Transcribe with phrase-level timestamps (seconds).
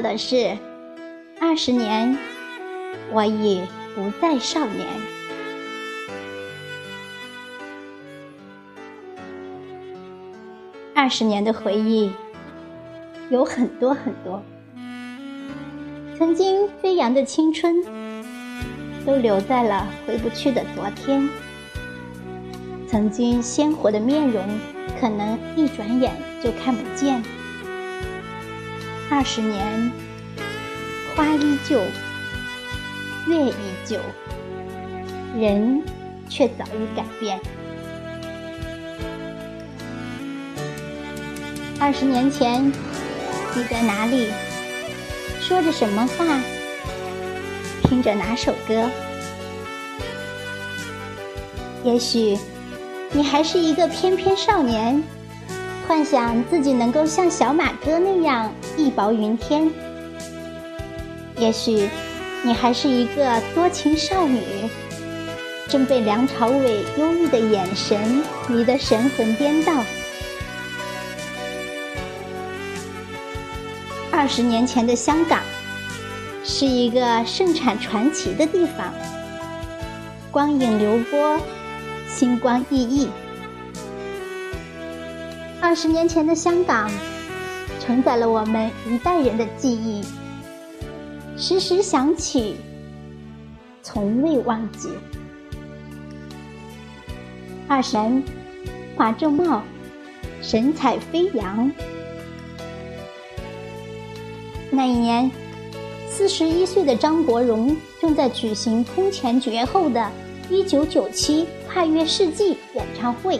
[0.00, 0.56] 到的是，
[1.38, 2.16] 二十年，
[3.12, 3.60] 我已
[3.94, 4.86] 不再少年。
[10.94, 12.10] 二十年的回忆
[13.28, 14.42] 有很多很多，
[16.16, 17.84] 曾经飞扬的青春，
[19.04, 21.28] 都留在了回不去的昨天。
[22.88, 24.42] 曾经鲜活的面容，
[24.98, 26.10] 可能一转眼
[26.42, 27.22] 就看不见。
[29.12, 29.90] 二十年，
[31.16, 31.80] 花依旧，
[33.26, 33.54] 月依
[33.84, 33.98] 旧，
[35.36, 35.82] 人
[36.28, 37.40] 却早已改变。
[41.80, 42.72] 二十年前，
[43.56, 44.28] 你在哪里？
[45.40, 46.40] 说着什么话？
[47.82, 48.88] 听着哪首歌？
[51.82, 52.38] 也许。
[53.12, 55.02] 你还是一个翩翩少年，
[55.90, 59.68] 幻想自己能够像小马哥那样义薄云天。
[61.36, 61.90] 也许
[62.44, 64.40] 你还是一个多情少女，
[65.68, 69.82] 正被梁朝伟忧郁的眼神迷得神魂颠倒。
[74.12, 75.40] 二十年前的香港，
[76.44, 78.94] 是一个盛产传奇的地方，
[80.30, 81.36] 光影流波。
[82.06, 83.08] 星光熠熠。
[85.70, 86.90] 二十年前的香港，
[87.78, 90.02] 承载了我们一代人的记忆，
[91.36, 92.56] 时时想起，
[93.80, 94.88] 从未忘记。
[97.68, 98.20] 二神
[98.96, 99.62] 华正茂，
[100.42, 101.70] 神采飞扬。
[104.72, 105.30] 那一年，
[106.08, 110.10] 四十一岁的张国荣正在举行空前绝后的。
[110.48, 113.38] 一九九七跨越世纪演唱会，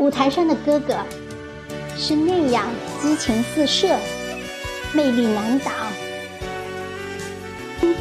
[0.00, 0.96] 舞台上的哥哥
[1.94, 2.64] 是那样
[3.02, 3.98] 激情四射，
[4.94, 5.74] 魅力难挡。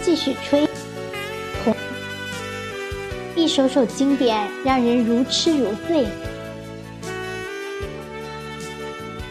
[0.02, 0.66] 继续吹，
[3.36, 6.08] 一首首经典让人如痴如醉。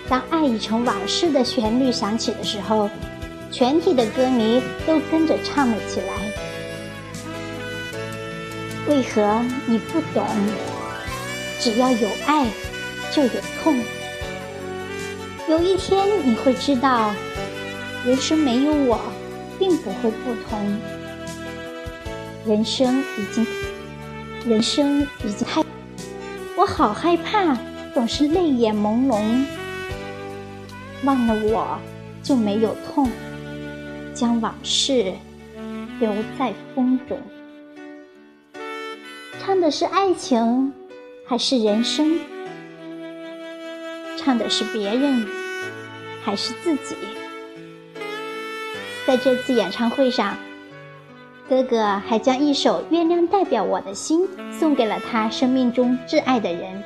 [0.07, 2.91] 当《爱已成往事》的旋律响起的时候，
[3.51, 6.13] 全体的歌迷都跟着唱了起来。
[8.89, 10.27] 为何你不懂？
[11.61, 12.47] 只要有爱，
[13.13, 13.31] 就有
[13.63, 13.79] 痛。
[15.49, 17.15] 有一天你会知道，
[18.05, 19.01] 人生没有我，
[19.59, 20.79] 并不会不同。
[22.47, 23.47] 人生已经，
[24.47, 25.65] 人生已经太，
[26.57, 27.59] 我好害怕，
[27.93, 29.45] 总是泪眼朦胧。
[31.05, 31.79] 忘了我，
[32.23, 33.11] 就没有痛。
[34.15, 35.13] 将往事
[36.01, 37.17] 留在风中。
[39.41, 40.73] 唱的是爱情，
[41.29, 42.19] 还是人生？
[44.17, 45.27] 唱的是别人，
[46.25, 46.97] 还是自己？
[49.07, 50.39] 在这次演唱会上，
[51.47, 54.27] 哥哥还将一首《月亮代表我的心》
[54.59, 56.83] 送给了他生命中挚爱的人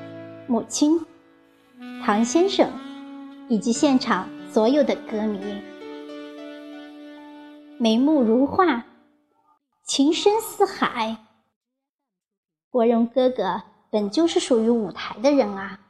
[0.46, 1.00] ——母亲、
[2.04, 2.70] 唐先生，
[3.48, 5.40] 以及现场所有的歌迷。
[7.78, 8.84] 眉目如画，
[9.86, 11.16] 情深似海。
[12.70, 15.80] 国荣哥哥本就是属于舞台的人啊！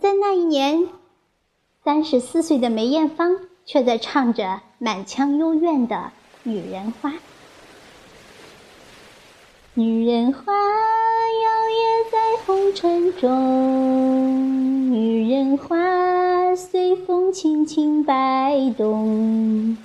[0.00, 0.88] 在那一年，
[1.84, 5.96] 三十四岁的梅艳芳却在唱着满腔幽怨的
[6.42, 7.10] 《女人花》。
[9.74, 19.76] 女人花摇曳在红尘中，女人花随风轻轻摆动。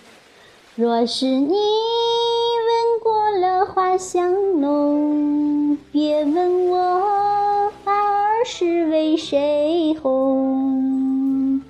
[0.82, 3.64] 若是你闻过了。
[3.64, 11.62] 花香浓，别问我花儿是为谁红。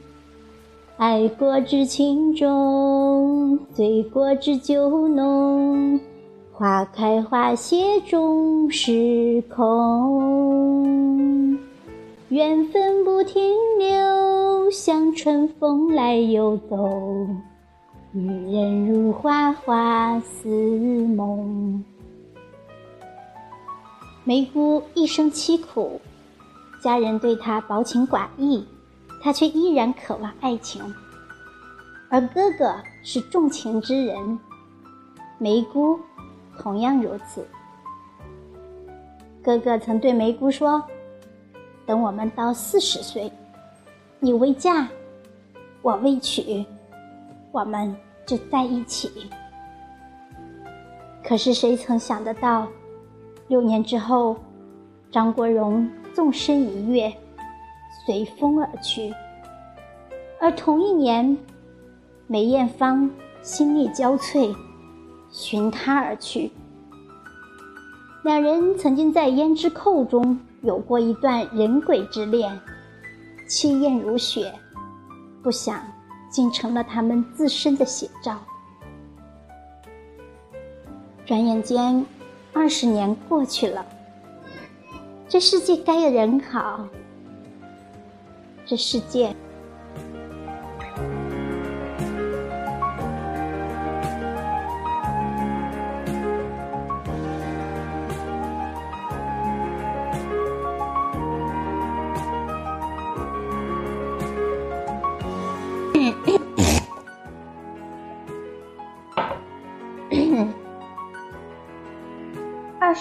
[0.96, 6.00] 爱过知情重，醉过知酒浓。
[6.54, 11.60] 花开花谢终是空，
[12.30, 13.44] 缘分不停
[13.78, 16.78] 留，像春风来又走。
[18.14, 21.82] 女人如花，花似梦。
[24.26, 26.02] 梅姑一生凄苦，
[26.84, 28.68] 家人对她薄情寡义，
[29.22, 30.84] 她却依然渴望爱情。
[32.10, 34.38] 而哥哥是重情之人，
[35.38, 35.98] 梅姑
[36.60, 37.48] 同样如此。
[39.42, 40.84] 哥哥曾对梅姑说
[41.88, 43.32] ：“等我们到四十岁，
[44.20, 44.90] 你未嫁，
[45.82, 46.66] 我未娶，
[47.52, 47.96] 我们
[48.26, 49.12] 就在一起。”
[51.24, 52.68] 可是谁曾想得到？
[53.48, 54.38] 六年之后，
[55.12, 57.14] 张国荣纵身一跃，
[58.06, 59.14] 随风而去，
[60.40, 61.38] 而同一年，
[62.28, 63.10] 梅艳芳
[63.42, 64.56] 心力交瘁，
[65.30, 66.52] 寻他而去。
[68.24, 72.58] 两人曾经在胭脂扣中有过一段人鬼之恋，
[73.50, 74.54] 凄艳如雪，
[75.44, 75.84] 不想
[76.32, 78.40] 竟成了他们自身的写照。
[81.26, 82.04] 转眼间，
[82.54, 83.86] 二十年过去了，
[85.28, 86.88] 这世界该有人好，
[88.66, 89.36] 这世界。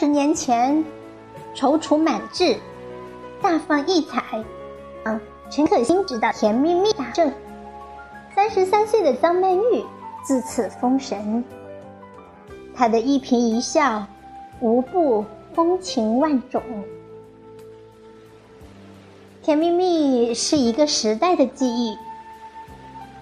[0.00, 0.82] 十年前，
[1.54, 2.56] 踌躇满志，
[3.42, 4.42] 大放异彩。
[5.04, 5.20] 嗯，
[5.50, 7.30] 陈可辛执导《甜蜜蜜》大正，
[8.34, 9.84] 三十三岁的张曼玉
[10.22, 11.44] 自此封神。
[12.74, 14.06] 她的一颦一笑，
[14.60, 16.62] 无不风情万种。
[19.44, 21.94] 《甜蜜蜜》是一个时代的记忆。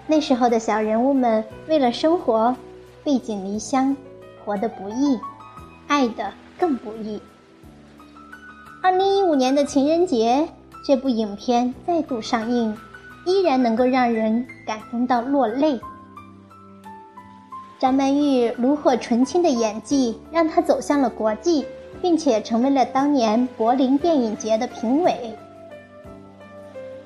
[0.07, 2.55] 那时候的小人物们为了生活，
[3.03, 3.97] 背井离乡，
[4.45, 5.19] 活得不易，
[5.89, 7.19] 爱的更不易。
[8.83, 10.47] 二零一五年的情人节，
[10.85, 12.75] 这部影片再度上映，
[13.25, 15.79] 依然能够让人感动到落泪。
[17.79, 21.65] 张曼玉炉火纯青的演技，让她走向了国际，
[22.01, 25.33] 并且成为了当年柏林电影节的评委。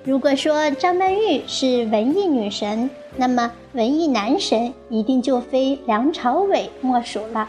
[0.03, 7.47] 如果说张曼玉是文艺女神，那么文艺男神一定就非梁朝伟莫属了。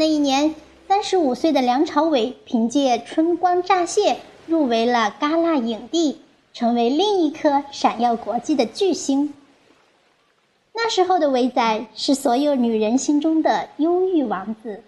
[0.00, 0.54] 那一年，
[0.88, 4.12] 三十五岁的梁朝伟凭借《春光乍泄》
[4.46, 6.22] 入围了戛纳影帝，
[6.54, 9.34] 成为另一颗闪耀国际的巨星。
[10.72, 14.82] 那时候的伟仔是所有女人心中的忧郁王子，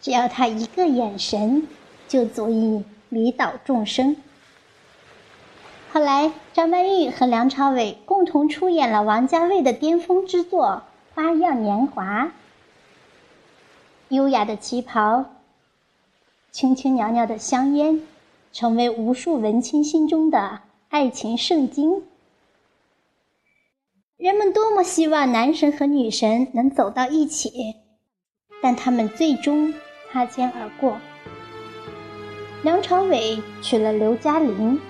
[0.00, 1.68] 只要他一个眼神，
[2.08, 4.16] 就足以迷倒众生。
[5.92, 10.80] 后来，张曼玉和梁朝伟共同出演了王家卫的巅峰之作
[11.14, 12.24] 《花样年华》。
[14.10, 15.24] 优雅的旗袍，
[16.52, 18.02] 轻轻袅袅的香烟，
[18.52, 20.60] 成为无数文青心中的
[20.90, 22.04] 爱情圣经。
[24.16, 27.74] 人们多么希望男神和女神能走到一起，
[28.62, 29.74] 但他们最终
[30.12, 30.98] 擦肩而过。
[32.62, 34.80] 梁朝伟娶了刘嘉玲。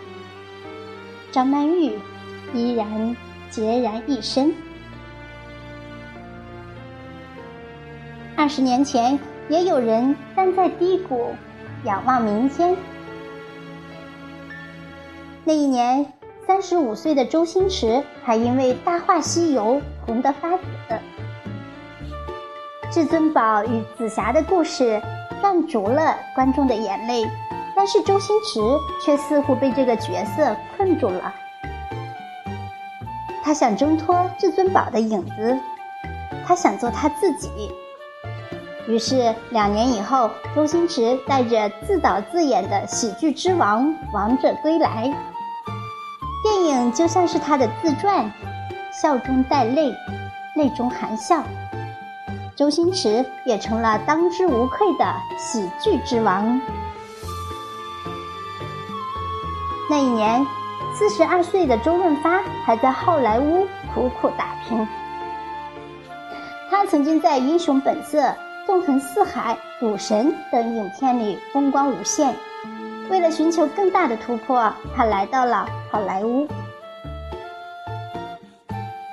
[1.33, 1.99] 张曼玉
[2.55, 3.17] 依然
[3.51, 4.55] 孑然一身。
[8.37, 9.19] 二十年前，
[9.49, 11.35] 也有人站在低谷
[11.85, 12.77] 仰望明天。
[15.43, 16.13] 那一年，
[16.47, 20.63] 三十五岁的周星驰还因为《大话西游》红得发紫。
[22.93, 25.01] 至尊宝与紫霞的故事，
[25.41, 27.25] 赚足了观众的眼泪。
[27.75, 28.61] 但是周星驰
[29.05, 31.35] 却似乎被这个角色困住了，
[33.43, 35.59] 他想挣脱至尊宝的影子，
[36.47, 37.51] 他想做他自己。
[38.89, 45.09] 于是两年以后，周星驰带着自导自演的《喜剧之王》《王者归来》，
[46.43, 48.31] 电影就像是他的自传，
[49.03, 49.93] 笑中带泪，
[50.55, 51.43] 泪中含笑。
[52.55, 56.61] 周星驰也成了当之无愧的喜剧之王。
[59.91, 60.47] 那一年，
[60.95, 64.87] 四十二岁的周润发还在好莱坞苦苦打拼。
[66.71, 68.21] 他曾经在《英雄本色》
[68.67, 72.35] 《纵横四海》《赌神》等影片里风光无限。
[73.09, 76.49] 为了寻求更大的突破，他来到了好莱坞。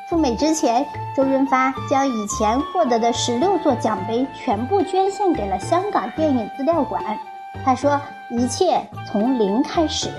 [0.09, 0.83] 赴美之前，
[1.15, 7.03] 周润发将以前获得的十六座奖杯全部捐献给了香港电影资料馆。
[7.63, 8.01] 他说
[8.35, 10.09] ：“一切从零开始。”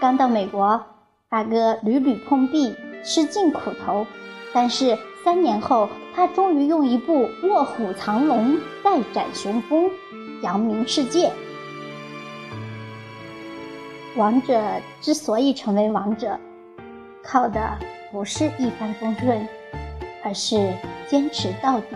[0.00, 0.80] 刚到美国，
[1.28, 2.72] 大哥屡屡碰壁，
[3.04, 4.06] 吃尽苦头。
[4.54, 9.90] 但是三年后，他终于用一部《卧虎藏龙》再展雄风，
[10.42, 11.30] 扬名世界。
[14.16, 14.58] 王者
[15.02, 16.40] 之所以成为王者，
[17.22, 17.78] 靠的
[18.10, 19.46] 不是一帆风顺，
[20.24, 20.72] 而是
[21.06, 21.86] 坚持到底。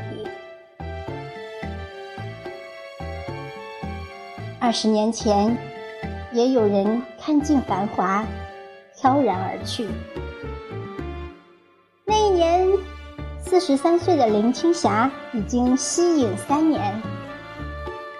[4.61, 5.57] 二十年前。
[6.33, 8.25] 也有人看尽繁华，
[8.97, 9.89] 飘然而去。
[13.51, 17.03] 四十三岁的林青霞已经息影三年。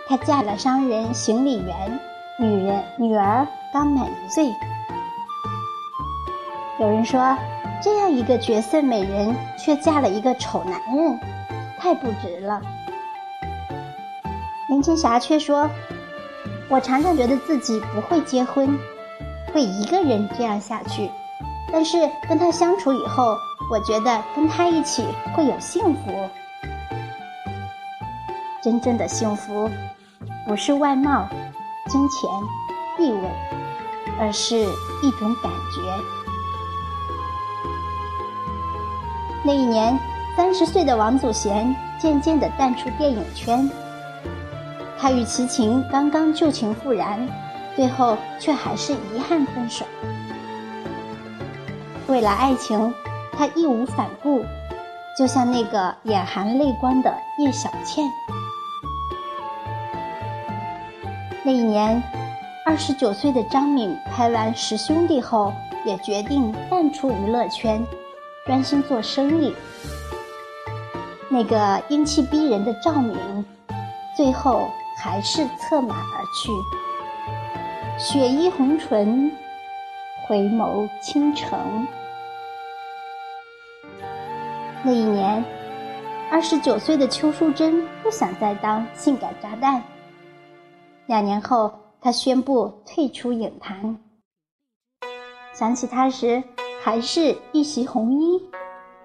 [0.09, 2.01] 她嫁了商人行李员，
[2.37, 4.53] 女人女儿刚满一岁。
[6.81, 7.39] 有人说，
[7.81, 11.21] 这样一个绝色美人，却嫁了一个丑男人，
[11.79, 12.61] 太不值了。
[14.69, 15.71] 林青霞却说
[16.69, 18.77] ：“我常常觉得自己不会结婚，
[19.55, 21.09] 会一个人这样下去。
[21.73, 23.37] 但是跟他相处以后，
[23.71, 26.29] 我觉得跟他一起会有幸福。
[28.61, 29.71] 真正的幸福，
[30.45, 31.29] 不是外貌、
[31.89, 32.29] 金钱、
[32.99, 33.31] 地位，
[34.19, 35.81] 而是一种感觉。”
[39.47, 39.97] 那一年，
[40.37, 43.71] 三十岁的王祖贤渐渐地淡出电影圈。
[44.99, 47.27] 他与齐秦刚刚旧情复燃，
[47.77, 49.87] 最后却还是遗憾分手。
[52.09, 52.93] 为了爱情，
[53.41, 54.45] 他义无反顾，
[55.17, 58.05] 就像那个眼含泪光的叶小倩。
[61.43, 62.03] 那一年，
[62.67, 65.55] 二十九岁的张敏拍完《十兄弟》后，
[65.87, 67.83] 也决定淡出娱乐圈，
[68.45, 69.57] 专心做生意。
[71.31, 73.17] 那个英气逼人的赵敏，
[74.15, 74.69] 最后。
[75.03, 76.53] 还是策马而去，
[77.99, 79.33] 雪衣红唇，
[80.29, 81.59] 回眸倾城。
[84.83, 85.45] 那一年，
[86.31, 89.83] 二十九岁的邱淑贞不想再当性感炸弹。
[91.05, 91.71] 两年后，
[92.01, 93.99] 她宣布退出影坛。
[95.53, 96.43] 想起她时，
[96.83, 98.43] 还是一袭红衣，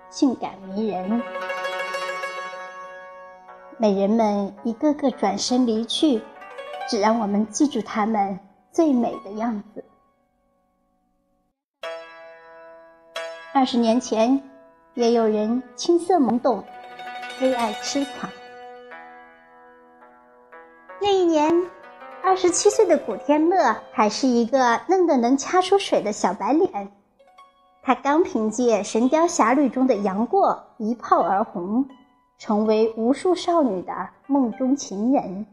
[0.10, 1.22] 性感迷人。
[3.77, 6.22] 美人们一个个转身离去，
[6.88, 8.39] 只让我们记住她们
[8.72, 9.84] 最美的样子。
[13.53, 14.41] 二十年前，
[14.95, 16.63] 也有人青涩懵懂，
[17.41, 18.31] 为爱痴狂。
[20.99, 21.53] 那一年，
[22.23, 26.91] 二十七岁的古天乐还是一个嫩得能掐出水的小白脸，
[27.83, 31.87] 他刚凭借《神雕侠侣》中的杨过一炮而红。
[32.37, 35.47] 成为无数少女的梦中情人，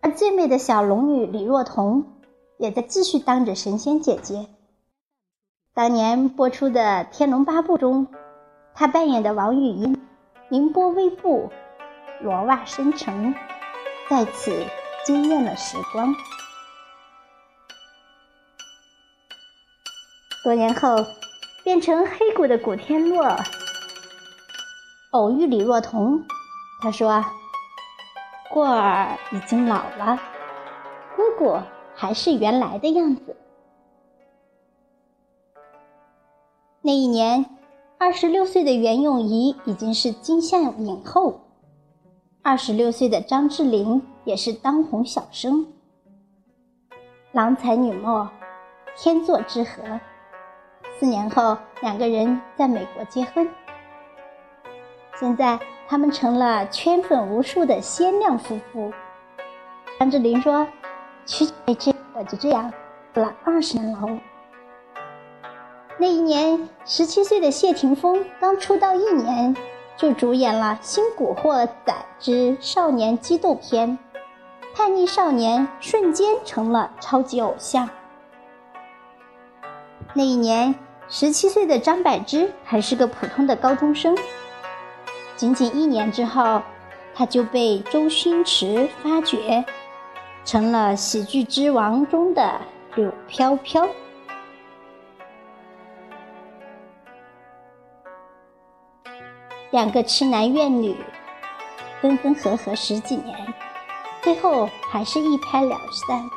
[0.00, 2.04] 而最美的小龙女李若彤
[2.58, 4.48] 也在继续当着神仙姐姐。
[5.72, 8.08] 当年播出的《天龙八部》中，
[8.74, 10.00] 他扮演的王语嫣，
[10.48, 11.48] 凌波微步，
[12.20, 13.32] 罗袜深沉，
[14.08, 14.66] 在此
[15.04, 16.12] 惊艳了时光。
[20.42, 20.96] 多年后，
[21.62, 23.36] 变成黑骨的古天乐。
[25.12, 26.26] 偶遇李若彤，
[26.82, 27.24] 他说
[28.50, 30.18] ：“过儿已经老了，
[31.14, 31.60] 姑姑
[31.94, 33.36] 还是原来的样子。”
[36.82, 37.44] 那一年，
[37.98, 41.42] 二十六岁的袁咏仪已经是金像影后，
[42.42, 45.66] 二十六岁的张智霖也是当红小生。
[47.32, 48.30] 郎才女貌，
[48.96, 50.00] 天作之合。
[50.98, 53.46] 四年后，两个人在美国结婚。
[55.18, 58.90] 现在他们成了圈粉无数的鲜亮夫妇。
[59.98, 60.66] 张智霖说
[61.26, 61.44] ：“娶
[61.78, 62.72] 这我就这样
[63.12, 64.08] 坐了二十年牢。”
[66.00, 69.54] 那一年，十七岁的谢霆锋刚出道一年，
[69.98, 73.98] 就主演了《新古惑仔之少年激斗片》，
[74.74, 77.86] 叛逆少年瞬间成了超级偶像。
[80.14, 80.74] 那一年，
[81.10, 84.16] 十七岁的张柏芝还是个普通的高中生。
[85.36, 86.62] 仅仅一年之后，
[87.14, 89.62] 他就被周星驰发掘，
[90.46, 92.58] 成了喜剧之王中的
[92.94, 93.86] 柳飘飘。
[99.70, 100.96] 两个痴男怨女，
[102.00, 103.54] 分分合合十几年，
[104.20, 106.28] 最后还是一拍两散，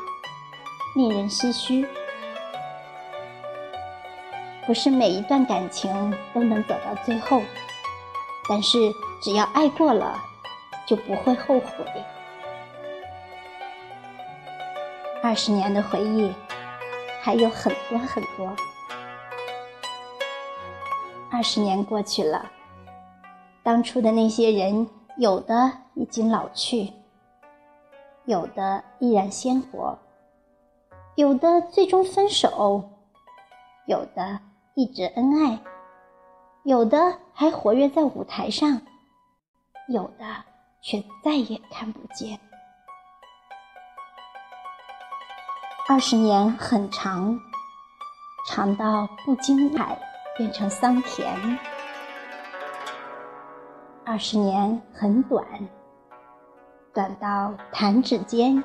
[0.95, 1.87] 令人唏嘘。
[4.67, 7.41] 不是每一段感情都能走到最后。
[8.47, 8.77] 但是，
[9.19, 10.21] 只要爱过了，
[10.85, 11.85] 就不会后悔。
[15.23, 16.31] 二十年的回忆，
[17.21, 18.55] 还有很多很多。
[21.31, 22.51] 二十年过去了，
[23.63, 26.91] 当初的那些人，有的已经老去，
[28.25, 29.97] 有的依然鲜活，
[31.15, 32.89] 有的最终分手，
[33.87, 34.39] 有的
[34.75, 35.59] 一直恩爱。
[36.63, 38.81] 有的还活跃在舞台上，
[39.87, 40.25] 有的
[40.81, 42.39] 却再也看不见。
[45.89, 47.37] 二十年很长，
[48.49, 49.97] 长到不经海
[50.37, 51.57] 变成桑田；
[54.05, 55.45] 二十年很短，
[56.93, 58.61] 短到弹指间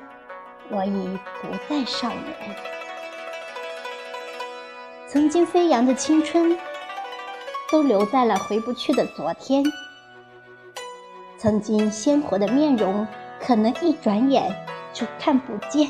[0.68, 2.56] 我已不再少年。
[5.06, 6.58] 曾经飞扬的青春，
[7.70, 9.62] 都留在了回不去的昨天。
[11.36, 13.06] 曾经鲜活的面容，
[13.40, 14.52] 可能一转眼
[14.92, 15.88] 就看不见。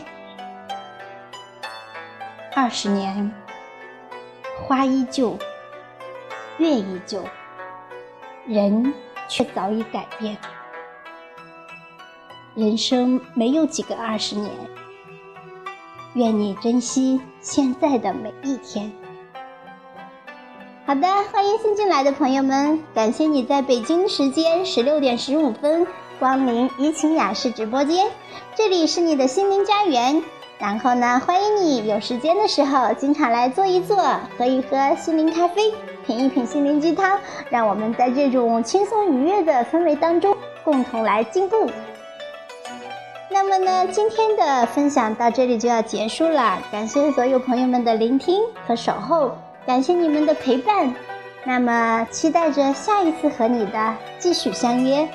[2.54, 3.32] 二十年，
[4.62, 5.38] 花依旧，
[6.58, 7.24] 月依旧，
[8.46, 8.92] 人
[9.28, 10.36] 却早已改变。
[12.54, 14.50] 人生没有几个二十年，
[16.14, 18.90] 愿你珍惜现在的每一天。
[20.84, 25.86] 好的，欢迎新进来的朋友们，感谢你在北京时间十六点十五分
[26.18, 28.10] 光临怡情雅士直播间，
[28.56, 30.22] 这里是你的心灵家园。
[30.58, 33.96] 然后呢，欢迎你有时间的时候经常来坐一坐，
[34.36, 35.72] 喝一喝心灵咖啡，
[36.08, 40.34] 品一品心灵鸡汤，让我们在这种轻松愉悦的氛围当中
[40.64, 41.70] 共同来进步。
[43.30, 49.36] 那么呢，今天的分享到这里就要结束了，感谢所有朋友们的聆听和守候，
[49.66, 50.94] 感谢你们的陪伴。
[51.44, 55.08] 那么，期待着下一次和你的继续相约。